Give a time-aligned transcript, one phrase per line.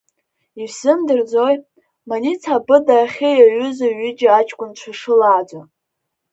[0.61, 1.55] Ишәзымдырӡои,
[2.07, 5.59] Маница абыда ахьы иаҩызоу ҩыџьа аҷкәынцәа шылааӡо?